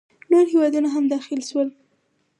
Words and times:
نور 0.31 0.45
هیوادونه 0.53 0.87
هم 0.95 1.05
داخل 1.13 1.39
شول. 1.49 1.67